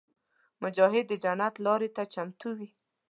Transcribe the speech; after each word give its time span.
مجاهد 0.61 1.05
د 1.09 1.13
جنت 1.23 1.53
لارې 1.65 1.89
ته 1.95 2.03
چمتو 2.13 2.49
وي. 2.57 2.69